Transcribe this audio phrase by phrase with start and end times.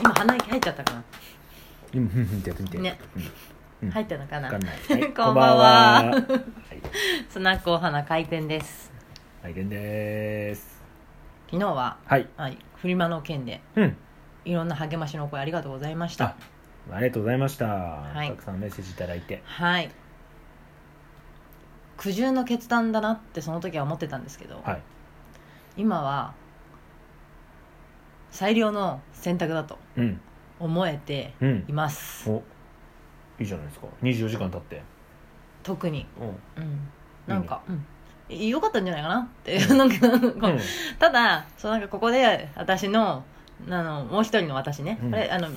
[0.00, 1.04] 今鼻息入っちゃったかな？
[1.94, 2.78] うんふんふんってやってみて。
[2.78, 3.00] ね。
[3.82, 3.90] うん。
[3.90, 4.46] 入ったのかな？
[4.46, 6.00] わかんない、はい、 こんばんは。
[6.02, 6.38] こんばんは。
[6.38, 6.42] はい。
[7.28, 8.92] スナックお花開店です。
[9.42, 10.82] はいでんです
[11.46, 12.28] 昨日は、はい。
[12.36, 13.96] はい、フリマの件でうん。
[14.44, 16.24] いろんな励ましのお声ありがとうございました。
[16.26, 16.34] あ
[16.92, 17.66] ありがとうございました、
[18.24, 18.28] い。
[18.30, 19.42] たくさんメッセージいただいて。
[19.44, 19.90] はい。
[21.96, 24.82] 苦渋の決断だなってその時は思ってたんですけど、はい。
[25.76, 26.34] 今は
[28.30, 30.20] 最良の選択だとうん。
[30.60, 31.64] 思えてうん。
[31.68, 32.42] います、お。
[33.38, 33.86] いいじゃないですか。
[34.02, 34.82] 24時間経って。
[35.62, 36.24] 特に、う
[36.60, 36.62] ん。
[36.62, 36.88] うん、
[37.26, 37.84] なんか、うん。
[38.48, 39.20] 良かったんじゃないかな？
[39.20, 39.90] ってなん。
[39.90, 40.58] かこううん。
[40.98, 43.24] ただそうなんかここで私の
[43.70, 45.10] あのもう一人の私ね、うん。
[45.10, 45.48] これあの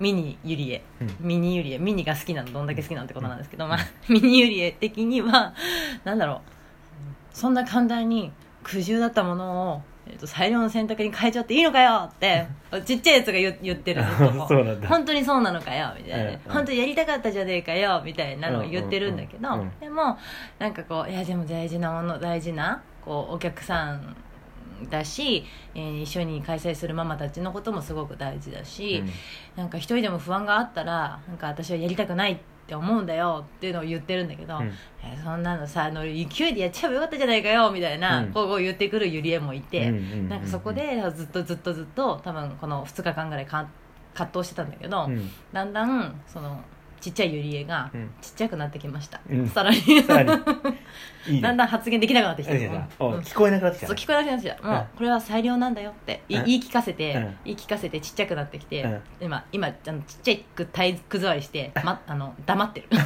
[0.00, 0.82] ミニユリエ。
[1.00, 1.16] うん。
[1.20, 1.78] ミニユリエ。
[1.78, 3.38] ミニが好きなのどんだけ好きなのってことなん。
[3.38, 3.78] ですけど、まあ、
[4.08, 5.52] ミニユリエ的には
[6.04, 7.36] なんだろう。
[7.36, 12.46] そんな簡単に苦渋だったものを、えー、と最良の選択に変えちゃっていいのかよって
[12.84, 14.46] ちっちゃいやつが言言ってるずっとこ。
[14.48, 14.88] そうなんだ。
[14.88, 20.18] 本当にそうなのかよみたいな、うんうん本当にやりたかったじゃねえかよみたいなのを言ってるんだけど、うんうんうんでも
[20.58, 24.16] なんかこういやでも大事なもの大事なこうお客さん
[24.90, 29.02] だし、えー一緒に開催するママたちのこともすごく大事だし、
[29.56, 34.72] なんか一人でも不安があったらなんか私はやりたくないって思うんだよっていうのを言ってるんだけど、うん。
[35.02, 36.24] えーそんなのさあの勢い
[36.54, 38.32] でやっちゃえばよかったじゃないかよみたいな、うん。
[38.32, 40.28] こう言ってくるゆりえもいて、うんうんうんうん。
[40.28, 43.68] なんかそこでずっとずっとずっと多分この2日間ぐらいか
[44.14, 45.30] 葛藤してたんだけど、うん。
[45.52, 46.60] だんだんその
[47.00, 48.10] ちっちゃいゆりえがうん。
[48.20, 49.48] ちっちゃくなってきました、うん。
[49.48, 50.02] さらに。
[50.02, 50.42] さらに。
[51.28, 51.42] いいね。
[51.42, 53.20] だんだん発言できなくなってきていいねおうん。
[53.20, 54.62] 聞こえなくなってきたそう聞こえなくなってきた。
[54.62, 56.22] もううんこれは最良なんだよって。
[56.28, 56.44] いうん。
[56.44, 57.36] 言い聞かせて、うん。
[57.44, 59.00] 言い聞かせてちっちゃくなってきて、うん。
[59.20, 62.88] 今今あのちっちゃいく体育座りして、 ま、あの黙ってる。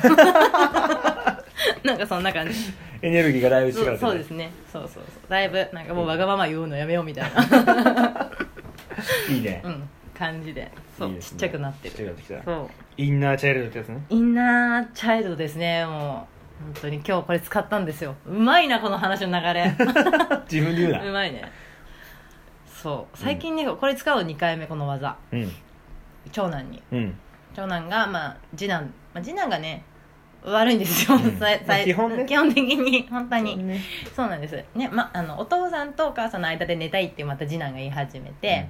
[1.84, 2.54] なんかそんな感じ。
[3.02, 4.50] エネルギーがだいぶ違そううそうですね。
[4.72, 5.04] そうそうそう。
[5.28, 8.30] だいぶなんかもうわがまま言うのやめようみたいな、
[9.28, 9.60] いいね。
[9.64, 9.88] うん、
[10.22, 10.70] 感じで。
[10.96, 11.38] そういいですね。
[11.40, 12.44] ちっちゃくなってちっちるゃくなってきた。
[12.44, 12.70] そう。
[12.96, 14.04] インナーチャイルドってやつね。
[14.08, 16.28] インナーチャイルドですねも
[16.60, 16.64] う。
[16.64, 18.14] 本当に今日これ使ったんですよ。
[18.26, 19.74] うまいなこの話の流れ。
[20.48, 21.04] 自分で言うな。
[21.04, 21.50] うまいね。
[22.66, 23.18] そう。
[23.18, 25.16] 最近ね、これ使う2回目この技。
[25.32, 25.50] うん。
[26.30, 26.80] 長男に。
[26.92, 27.18] うん。
[27.54, 29.84] 長男が、まあ、次男、まあ、次男がね
[30.44, 31.84] 悪いんですよ、うん。
[31.84, 32.26] 基本ね。
[32.26, 33.56] 基本的に本当に。
[33.62, 33.80] ね。
[34.14, 34.64] そうなんです。
[34.74, 38.68] ね、ま、あのお父さんとお母さんの間で寝たいってまた次男が言い始めて、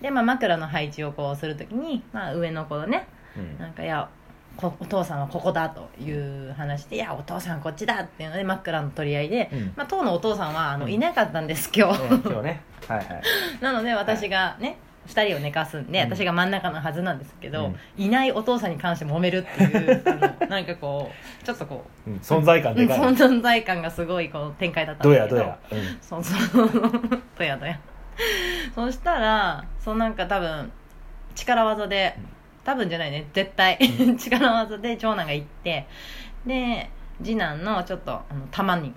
[0.00, 3.06] で、まあ、枕の配置をこうするときに、まあ、上の子のね
[3.36, 3.58] うん。
[3.58, 4.08] なんかいや
[4.56, 9.72] こお父さんはここだという話でいやお父さんこっちだっていうので枕の取り合いで、うん。
[9.76, 10.92] まあ、当のお父さんはあの、うん。
[10.92, 12.62] いなかったんです今日、うん今日ね。
[12.88, 13.22] はいはい。
[13.62, 14.76] なので私がね、
[15.06, 16.12] 2人を寝かすんで、うん。
[16.12, 17.76] 私が真ん中のはずなんですけど、うん。
[17.96, 21.10] いないお父さんに関して揉めるっていう あのなんかこ
[21.42, 23.00] うちょっとこうん存在感う、うん、でかい。
[23.00, 25.58] 存在感がすごいこう展開だったんどだけどやどや。
[25.72, 25.98] うん。
[26.00, 26.70] そうそう。
[27.38, 27.78] どやどや。
[28.74, 30.70] そしたらそうなんか多分
[31.34, 32.16] 力技で
[32.64, 33.78] 多分じゃないね絶対。
[34.18, 35.86] 力技で長男が行って
[36.46, 36.90] で
[37.22, 38.92] 次男のちょっとあの玉に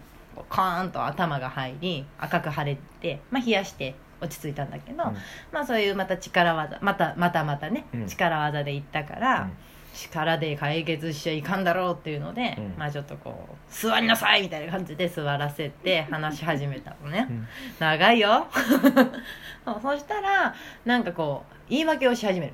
[0.49, 5.15] こうカーンと頭が入り赤く腫れて、まあ、冷やして落ち着いたんだけど、うん。
[5.51, 8.07] まあそういうまた力技またまたまたね、うん。
[8.07, 9.51] 力技で行ったから、うん。
[9.93, 12.73] 力で解決しちゃいかんだろうっていうので、うん。
[12.77, 17.47] まあちょっとこう座りなさいみたいな感じで座らせて 話し始めたのね、うん。
[17.79, 18.47] 長いよ。
[19.65, 20.53] そうそしたら
[20.85, 22.53] なんかこう言い訳をし始める。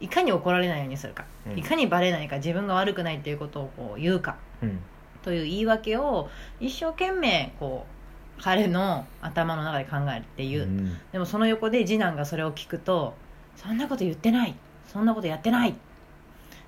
[0.00, 1.58] いかに怒られないようにするか、うん。
[1.58, 4.36] いかにバレないか自分が悪くないっていうことをこう言うか。
[4.62, 4.80] うん
[5.24, 6.28] という言い訳を
[6.60, 10.98] 一生懸命こう彼の頭の中で考えるっていう、うん。
[11.12, 13.14] でもその横で次男がそれを聞くと
[13.56, 14.54] 「そんなこと言ってない。
[14.86, 15.74] そんなことやってない。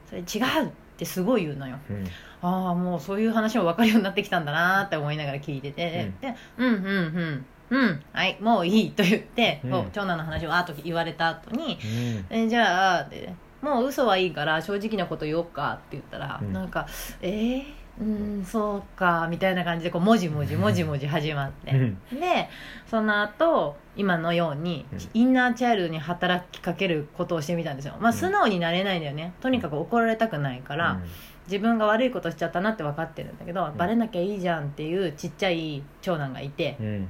[0.08, 1.76] それ違う」ってすごい言うのよ。
[1.90, 2.06] うん。
[2.42, 6.20] ああもうそういう話も分かるようになってきたんだなって思いながら聞いてて、うん。
[6.20, 8.02] で「うんうんうんうん。
[8.12, 9.70] はいもういい」と言って、うん。
[9.92, 16.52] 長男の話をあと言われた後にうん「えじゃあ」でもう嘘はいいから正直なこと言おうか」って言ったら、うん。
[16.52, 16.86] なんか
[17.20, 17.64] 「えー、
[18.00, 18.44] うん。
[18.44, 21.98] そうか」みたいな感じでこうもじもじもじもじ始まって、うん。
[22.12, 22.48] で
[22.86, 24.98] その後今のように、うん。
[25.14, 27.94] インナーチャイルドに働きかけることをしてみたんですよ。
[28.00, 28.16] まあうん。
[28.16, 29.32] 素直になれないんだよね。
[29.40, 31.00] とにかく怒られたくないから、
[31.46, 33.76] 自分が悪いことしちゃったなって分かってるんだけど、ん。
[33.76, 36.76] バレなきゃいいじゃんっていうちっちゃい長男がいて。
[36.80, 37.08] う、ん。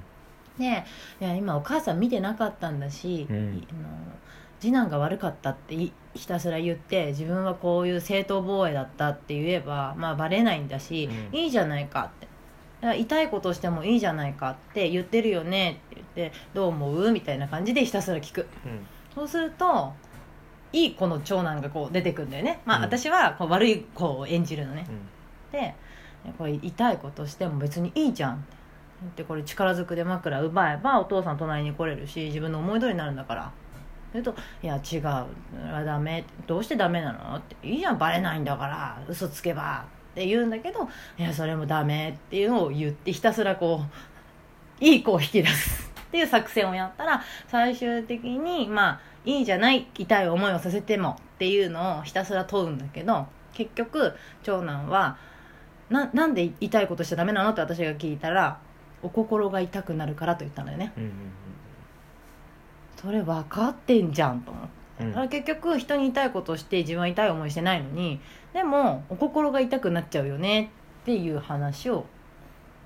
[0.58, 0.84] で
[1.20, 3.56] いや今お母さん見てなかったんだし、うん。
[3.56, 3.88] いあの
[4.60, 11.38] 次男が悪かったっていひたすら言って自分はこういう正当防衛だったって言えば、まあ、バレないんだし、うん。
[11.38, 12.26] いいじゃないかって。
[12.80, 18.46] だから痛いことしてもいいじゃないかって言ってるよねって言ってどう思うみたいな感じでひたすら聞く。
[18.64, 18.86] うん。
[19.14, 19.92] そうすると
[20.72, 22.84] いい子の長男がこう出てくるんだよね、まあ、うん。
[22.84, 24.86] 私はこう悪い子を演じるのね、
[25.52, 25.74] で
[26.38, 28.56] これ痛いことしても別にいいじゃんって。
[29.14, 33.52] でこれ力ずくで枕奪えばお父さん隣に来れるし自分の思い通りになるんだから
[34.22, 35.04] 言うと「いや違う。
[35.04, 36.24] はダメ。
[36.46, 38.98] どうしてダメなの?」って「いいじゃんバレないんだから。
[39.08, 43.82] 嘘つけば」って言うんだけど「いやそれもダメ」っていうのを言ってひたすらこ
[44.80, 55.16] ういい子を引き出すっていう作戦をやったら最終的にまあいいじゃない痛い思いをさせてもっていうのをひたすら問うんだけど結局長男は
[55.90, 57.50] ななんで痛いことしちゃダメなの？
[57.50, 58.58] って私が聞いたら
[59.02, 60.92] お心が痛くなるからと言ったんだよね。
[60.96, 61.12] うん。
[63.06, 64.68] それ分かってんじゃんと思って。
[65.00, 65.06] うん。
[65.06, 68.18] うんだから結局人に痛いことをして自分は痛い思いしてないのに
[68.52, 70.70] でもお心が痛くなっちゃうよね
[71.02, 72.06] っていう話を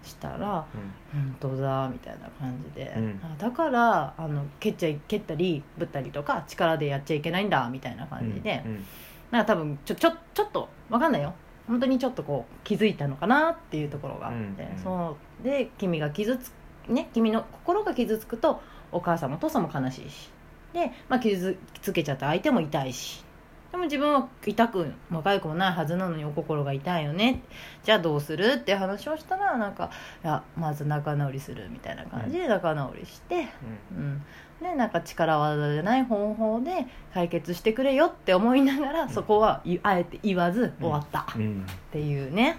[0.03, 0.67] したら
[1.13, 3.21] 「本当だ」みたいな感じで、うん。
[3.23, 8.85] あだからあの蹴っちゃい蹴ったりぶったりとか力でやっちゃいけないんだみたいな感じで、うん。
[9.31, 11.33] なんか多分ちょちょちょっと分かんないよ。
[11.69, 14.73] 本当にちょっとこう気づいたのかなっていうところがあって、うん。
[14.73, 14.79] うん。
[14.83, 15.45] そう。
[15.45, 16.53] で君が傷つ
[16.89, 18.61] ね君の心が傷つくと
[18.93, 20.31] お母さんもお父さんも悲しいし。
[20.73, 23.25] で、まあ、傷つけちゃった相手も痛いし。
[23.71, 27.43] でも自分は痛くも痒くもないはずなのにお心が痛いよね。
[27.85, 29.91] じゃあどうするって話をしたらなんか
[30.25, 33.47] いやまず仲直りするみたいな感じで仲直りして、
[33.93, 34.25] うん、
[34.61, 41.21] でなんか力技じゃない方法で解決してくれよって思いながら、そこはいあえて言わず終わった。
[41.21, 41.43] っうん。
[41.43, 42.57] うんていうね、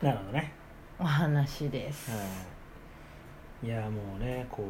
[0.00, 0.52] なるほどね。
[0.98, 2.16] お話です、は
[3.62, 4.64] いいやもうねこ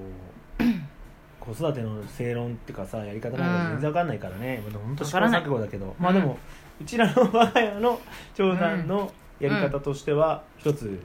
[0.60, 0.62] う
[1.40, 5.94] 子育ての正論っていうかさやり方なんか全然わかんないからね、まあ本当試行錯誤だけど。
[5.98, 6.38] まあでも、
[6.80, 8.00] うちらの我が家の
[8.34, 11.00] 長男のやり方としては一つ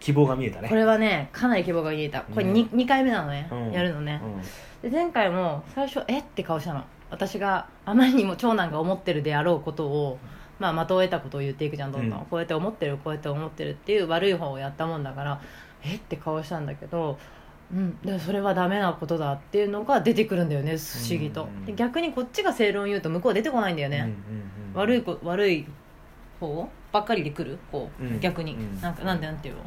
[0.00, 0.68] 希望が見えたね。
[0.68, 2.22] これはねかなり希望が見えた。
[2.22, 3.72] これ 2,、二回目なのね、うん。
[3.72, 4.20] やるのね。
[4.82, 6.20] う、で前回も最初え？
[6.20, 6.84] って顔したの。
[7.10, 10.18] 私があまりにも長男が思ってるであろうことを
[10.58, 12.26] まあ的を得たことを言っていくじゃんどんどん、うん。
[12.26, 15.40] こうやって思ってるこうやって思ってるっていう悪い方をやったもんだから
[15.82, 15.96] え？
[15.96, 17.18] って顔したんだけど
[17.70, 21.66] うん、でそれはダメなことだっていうのが出てくるんだよね不思議と、うん。
[21.66, 24.14] で逆にこっちが正論言うと向こうは出てこないんだよね、んうんうん。
[24.72, 25.66] 悪いこ悪い
[26.40, 27.58] 方ばっかりで来る？
[27.70, 28.20] こう、うん。
[28.20, 28.80] 逆に、うん。
[28.80, 29.60] なんかなんでなんていうの？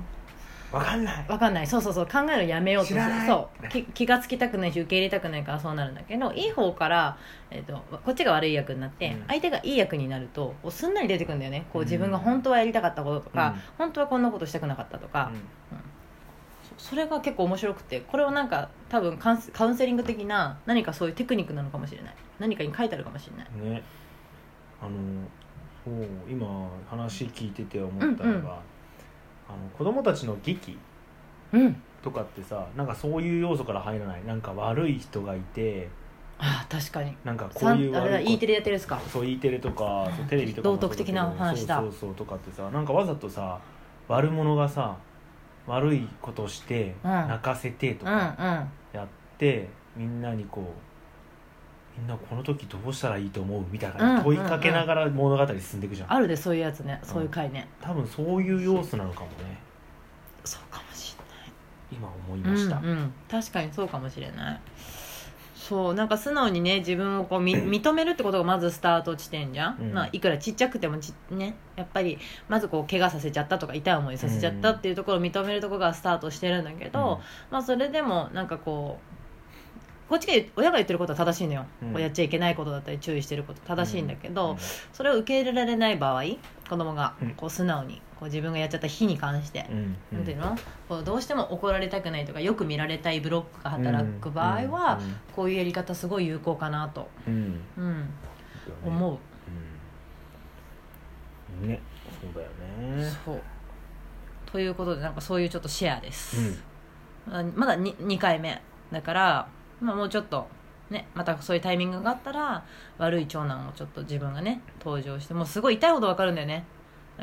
[0.71, 1.25] わかんない。
[1.27, 1.67] わかんない。
[1.67, 2.05] そうそうそう。
[2.07, 2.95] 考えるのやめようと
[3.27, 3.67] そう。
[3.67, 7.17] き気がつきたくないし受け入れたくないからそうなるんだけどいい方から、
[7.51, 7.73] えっと
[8.03, 9.27] こっちが悪い役になって、うん。
[9.27, 11.67] 相手がいい役になるとすんなり出てくるんだよね。
[11.71, 11.87] こううん。
[11.87, 13.61] 自分が本当はやりたかったこととか、うん。
[13.77, 15.31] 本当はこんなことしたくなかったとか、
[15.69, 15.75] そ
[16.77, 22.15] それが結構面白くてこれはなんか多分カウンセカウンセリング的な何かそういうテクニックなのかもしれない。
[22.39, 23.71] 何かに書いてあるかもしれない。
[23.73, 23.83] ね。
[24.81, 24.91] あの
[25.85, 28.35] そう今話聞いてて思ったのが、うん。
[28.35, 30.77] うんあの子供たちの劇
[31.51, 31.81] うん。
[32.01, 34.25] とかってさなんかそういう要素から入らない。
[34.25, 35.89] なんか悪い人がいて
[36.39, 37.15] ああ確かに。
[37.23, 38.99] なんかこさうんいうあれだ E テレやってるやつか。
[39.07, 41.79] そう E テレとかテレビとか道徳的な話だ。
[41.79, 43.59] そうそうそうとかってさなんかわざとさ
[44.07, 44.97] 悪者がさ
[45.71, 47.11] 悪いことしてうん。
[47.11, 48.19] 泣かせてとうんうん。
[48.19, 49.07] かやっ
[49.37, 56.99] て、みんなにこうみんなこの時どうしたらいいと思うみたいな問いかけながら物語進んでいくじゃん、あるでそういうやつね。
[57.03, 59.59] そういう回ね、多分そういう要素なのかもね。
[60.43, 61.15] そうかもし
[61.91, 62.41] 今思い。
[62.41, 64.59] れないました、うんうん、確かにそうかもしれない
[65.61, 69.93] そうなんか素直にね自分をこうみ認めるってことがまずスタート地点じゃん、うん。
[69.93, 72.17] まあ、いくらちっちゃくてもちねやっぱり
[72.49, 77.21] まずこう怪我させちゃったとか痛い思いさせちゃったっていうところを認めるところがスタートしてるんだけど、
[77.51, 78.99] まあそれでもなんかこ
[80.07, 81.91] うこっちが親が言ってることは正しいのよ、うん。
[81.91, 84.57] こうやっちゃいけないことだったり注意してること正しいんだけど、うん。
[84.91, 86.23] それを受け入れられない場合
[86.69, 87.29] 子供がうん。
[87.35, 90.55] こう素直にこう自分がやっちゃった日に関して、うんなんていうの？
[90.87, 95.01] こうどうしても怒られたくないとかよく見られたいブロックが働く場合は、
[95.35, 97.33] こういうやり方すごい有効かなと、うん。
[97.77, 97.83] うん。
[97.83, 98.13] うん、
[98.85, 99.17] 思う、
[101.61, 101.67] うん。
[101.67, 101.81] ね
[102.21, 102.47] そうだよ
[102.95, 103.11] ね。
[103.25, 103.41] そう。
[104.51, 106.61] ということでなんかそういうちょっとシェアです、
[107.27, 107.33] うん。
[107.33, 108.61] あまだ 2, 2回目
[108.91, 109.47] だから、
[109.79, 110.47] まあ、もうちょっと
[110.91, 112.65] ねまたそういうタイミングがあったら
[112.99, 116.65] 悪い長男をちょっと自分がね登場してもうすごい痛いほど分かるんだよね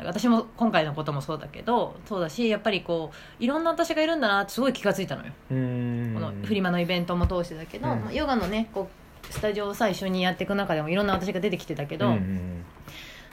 [0.05, 5.31] 私も今回のこともそうだけどそうだしやっぱりこういろんな私がいるんだなってすごい気がついたのよ。
[5.51, 6.11] うん。
[6.13, 8.01] このフリマのイベントも通してだけど、うん。
[8.01, 8.89] まあヨガのねこ
[9.23, 12.65] うスタジオをさ一緒にやっていく中でもいろんな私が出てきてたけど、うんうん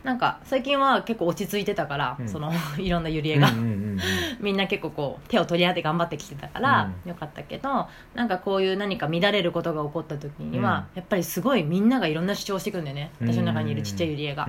[0.06, 2.28] なんか最近は結構落ち着いてたから、うん。
[2.28, 3.50] その いろんなゆりうんえが、
[4.38, 13.10] みんな結構こう手を取り合って頑張ってきてたから、うよかったけどなんかこういう何か乱れることが起こった時には、やっぱりすごいみんながいろんな主張してくるんだよね。
[13.20, 14.46] 私の中にいるちっちゃいゆりえが、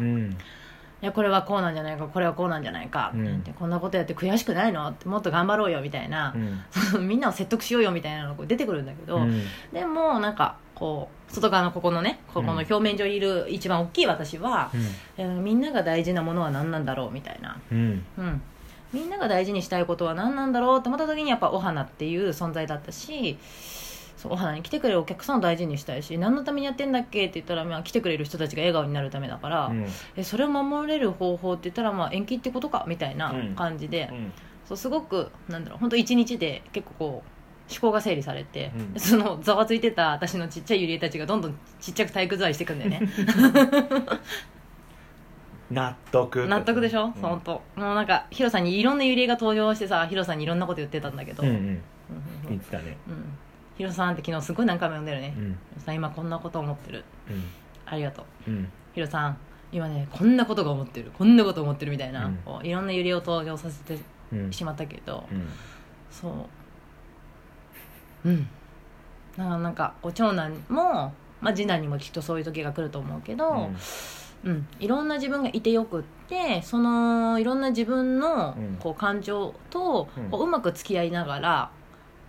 [0.99, 3.43] いうんやこれはこうなんじゃないかこれはこうなんじゃないか、うん。
[3.57, 4.87] こんなことやって悔しくないの？
[4.87, 6.33] ってもっと頑張ろうよみたいな。
[6.95, 7.07] う、ん。
[7.07, 9.43] みんなを説得しようよみたいなのが出てくるんだけど、うん。
[9.71, 14.71] でもなんかこう外側のここのねここの表面上にいる一番大きい私は、
[15.17, 18.05] えーみんなが大事なものは何なんだろうみたいな、うん。
[18.17, 18.41] うん、
[18.93, 23.37] みんなが大事にしたいことは何なんだろうって思った時にやっぱお花っていう存在だったし
[24.17, 27.25] そうお花に来てくれるお客さんを大事にしたいし何のためにやってんだっけ？
[27.25, 29.85] って言ったら、まあ、来てくれる人たちが笑顔になるためだから、うん。
[30.15, 32.85] えそれを守れる方法って言ったら、まあ、延期ってことか？
[32.87, 34.33] みたいな感じで、うん。
[34.65, 38.99] そうすごくなんだろう本当一日で結構こう思考が整理されて、うん。
[38.99, 43.01] そのざわついてた私のちっちゃいゆりえたちがどんどんちっちゃく体育座りしていくんだよね。
[45.69, 46.47] 納得。
[46.47, 47.13] 納得でしょ、うん。
[47.13, 47.51] そう本当。
[47.51, 51.49] もうなんかヒロさんにいろんなゆりえが登場してさヒロさんにいろんなこと言ってたんだけど、うん。
[51.49, 51.81] うんうんうん。
[52.49, 52.97] 言ってたね。
[53.07, 53.37] うん
[53.77, 55.81] ヒロさんって昨日すごい何回も読んでるね、うん。
[55.81, 57.05] さん今こんなこと思ってる。
[57.29, 57.43] うん。
[57.85, 58.51] ありがとう。
[58.51, 58.71] うん。
[58.93, 59.37] ヒロさん
[59.71, 61.11] 今ねこんなことが思ってる。
[61.17, 62.31] こんなこと思ってるみたいな、
[62.63, 63.99] いろんなゆりえを登場させて
[64.31, 64.51] うん。
[64.51, 65.47] しまったけど、うん。
[66.09, 66.47] そ
[68.25, 68.29] う。
[68.29, 68.47] うん。
[69.37, 73.69] なんかこう長男も、まあ、次男にもきっとそういう時が来ると思うけど、
[74.43, 74.67] うん。
[74.79, 78.77] いろんな自分がいてよくってそのいろんな自分のうん。
[78.79, 80.29] こう感情とうん。
[80.31, 81.71] こううまく付き合いながら、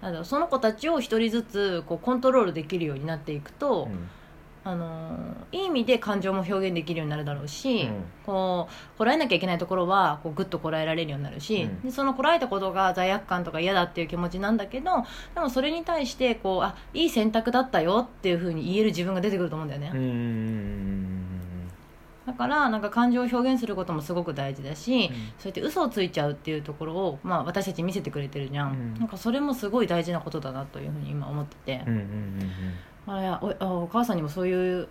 [0.01, 4.09] なんだろうその子たちを一人ずつこうコントロールできるようになっていくと、うん。
[4.65, 8.05] あのいい意味で感情も表現できるようになるだろうし、うん。
[8.27, 11.81] こうこらえなきゃいけないところはこうグッとこらえられるようになるし、うん。
[11.83, 19.91] でそのこらえたことが罪悪感とか嫌だっていう気持ちなんだけどでもそれに対してこうあいい選択だったよっていうふうに言える自分が出てくると思うんだよね、
[22.29, 25.15] だからなんか感情を表現することもすごく大事だし、うん。
[25.39, 28.95] そうやって嘘をついちゃうっていうところを、まあ、私たち見せてくれてるじゃん、うん。
[28.95, 32.53] なんかそれもすごい大事なことだなというふうに今思ってて、うんうんうん
[33.11, 34.87] あいやおあお母さんにもそういう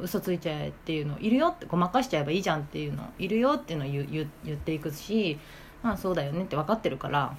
[0.00, 5.38] 嘘ついちゃえっていうのいるよってごまかしちゃえばいいじゃんっていうのいるよっていうのを言言っていくし
[5.82, 7.36] まあそうだよねって分かってるから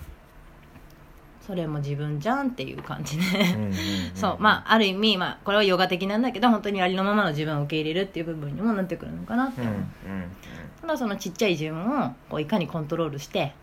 [1.45, 3.23] それも自分じゃんっていう感じで、
[3.55, 3.73] うんうんうん
[4.15, 4.38] そう。
[4.39, 9.65] まあある意味、まあ、これはヨガ的なんだけど本当にありのままの自分を受け入れるっていう部分にもなってくるのかなってう。
[10.81, 13.53] ただそのちっちゃい自分をこういかにコントロールして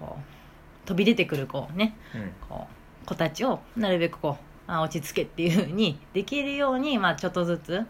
[0.00, 2.32] こう飛び出てくるこうねうん。
[2.48, 2.66] こ
[3.04, 7.86] う子たちをなるべくこうあ落ち着けっていうふうにできるように、まあ、ちょっとずつ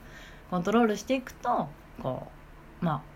[0.50, 1.68] コントロールしていくと
[2.02, 2.28] こ
[2.82, 3.10] うまあ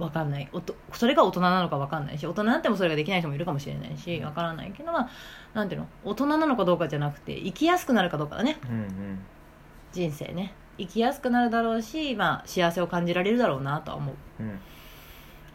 [0.00, 0.48] わかんない。
[0.52, 5.10] おとそれが大人なのかわかんないし大人になってもそれができない人もいるかもしれないしわからないけど、まあ、
[5.54, 5.88] なんていうの？
[6.04, 8.58] 大人なのかどうかじゃなくて生きやすくなるかどうかだね。
[8.68, 9.18] うんうん。
[9.92, 10.54] 人生ね。
[10.78, 14.14] 生きやすくなるだろうし、まあ、幸せを感じられるだろうなとは思う。
[14.40, 14.58] うん。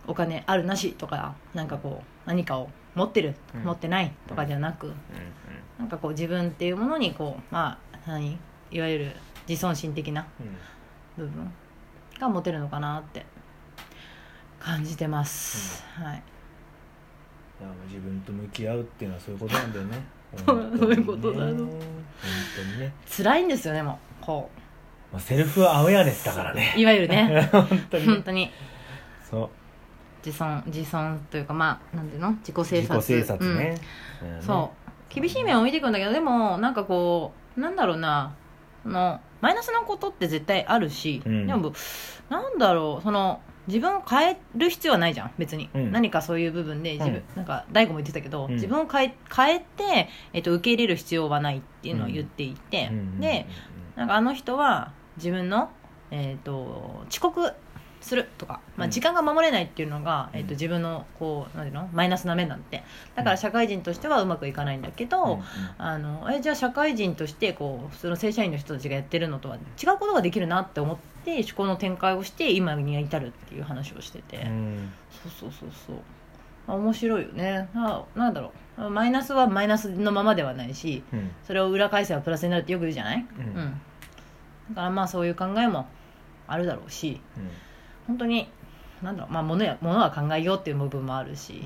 [0.07, 3.63] お金あるなしとかなんかこう何かを持ってる、うん。
[3.63, 4.93] 持ってないとかじゃなく、
[5.79, 8.37] なんかこう自分っていうものにこうまあ何？
[8.71, 9.15] いわゆる
[9.47, 11.25] 自尊心的なうん。
[11.25, 11.53] 部分
[12.19, 13.25] が持てるのかなって
[14.65, 16.23] 感じてます、はい。
[17.61, 20.03] いや自分と向き合うっていうのはそういうことなんだよね。
[20.43, 21.79] そういうことなの本
[22.57, 24.25] 当にね、辛いんですよねもう。
[24.25, 24.49] こ
[25.13, 26.73] まあ、セルフアウェアネスだからね。
[26.75, 27.47] う いわゆるね。
[27.51, 28.13] 本当にね。
[28.13, 28.51] 本当に。
[29.29, 29.49] そう。
[30.25, 32.31] 自尊自尊というかまあなんていうの？
[32.31, 33.79] 自己自制作ね、
[34.23, 34.41] うん。
[34.41, 35.13] そう。
[35.13, 38.33] 厳しい面を見ていくんだけどでもなんかこうなんだろうな。
[38.81, 41.45] そのマイナスなことって絶対あるし、うん。
[41.45, 41.71] でも
[42.29, 43.03] なんだろう。
[43.03, 45.91] その自分を変える必要はないじゃん別に、うん。
[45.91, 47.23] 何かそういう部分で自分、うん。
[47.35, 48.53] なんか大悟も言ってたけど、うん。
[48.53, 53.19] 自分を変え変えて、えっと、受け入れる必要はないっていうのを言っていて、うん。
[53.19, 53.47] で
[53.95, 55.71] なんかあの人は自分の、
[56.11, 57.53] えっと遅刻
[58.01, 58.91] するとか、まあ、うん。
[58.91, 61.89] 時間が守れないっていうのが、うんえっと自分のこうなんていうの？
[61.91, 62.83] マイナスな面なんて。
[63.15, 65.41] だから社会人としてはうまくいかないんだけど、
[65.79, 74.91] あのえじゃあ社会人としてこう普通の正社員の人たちがやってるのとは違うことができるなって思って思考の展開をして今に至るっていう話をしてて、うん。
[75.23, 75.95] そうそうそうそう。
[76.67, 77.69] あ面白いよね。
[77.73, 78.89] ななんだろう。
[78.89, 81.31] マイナスはマイナスのままではないしうん。
[81.43, 83.55] それを裏返せばプラスになるってよく言うじゃない、うん。
[84.69, 85.87] だからまあそういう考えも
[86.47, 87.21] あるだろうし
[88.07, 88.49] 本当に
[89.01, 89.33] なんだろう。
[89.33, 91.61] まあ物や物は考えようっていう部分もあるし、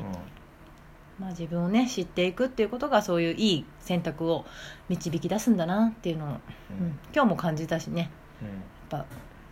[1.19, 4.45] まあ、自分をね知っていくっていうことがそういういい選択を
[4.87, 6.33] 導き出すんだなっていうのを、うん。
[6.33, 6.99] うん。
[7.13, 8.11] 今日も感じたしね。
[8.41, 8.47] うん。
[8.47, 8.57] やっ
[8.89, 9.05] ぱ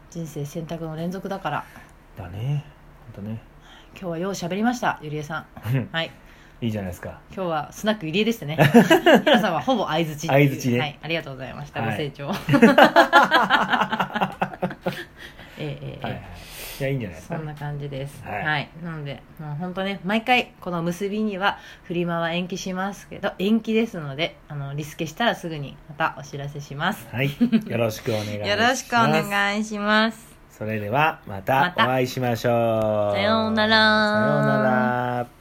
[0.09, 1.65] 人生選択の連続だから。
[2.17, 2.63] だね。
[3.13, 3.41] 本当ね。
[3.91, 5.45] 今日はよう喋りましたゆりえさん。
[5.91, 6.11] はい。
[6.61, 7.19] いいじゃないですか。
[7.35, 8.57] 今日はスナックゆりえでしたね。
[9.23, 10.79] ひろさんはほぼ相づち相槌ね。
[10.79, 10.99] はい。
[11.03, 12.31] ありがとうございました、はいご清聴
[15.59, 16.03] ええええええ。
[16.03, 16.21] はいはい。
[16.79, 17.17] いやいいんじゃない？
[17.17, 18.23] ですかそんな感じです。
[18.23, 18.69] は、はい。
[18.81, 27.07] いなので、もう本当ね、毎回この結びにはフリマは延期しますけど、延期ですので、あのリスケしたらすぐにまたお知らせします。
[27.11, 27.29] はい。
[27.67, 28.49] よろしくお願いします。
[28.49, 30.27] よろしくお願いします。
[30.51, 31.85] それではまたまた。
[31.85, 33.15] お会いしましょう。
[33.15, 33.77] さようなら。
[34.13, 34.63] さような
[35.27, 35.36] ら